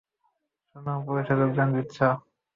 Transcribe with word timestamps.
শুনলাম 0.69 0.97
পুলিশে 1.05 1.33
যোগদান 1.39 1.67
দিচ্ছো? 1.75 2.07